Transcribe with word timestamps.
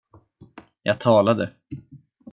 Jag 0.83 0.99
talade. 0.99 1.53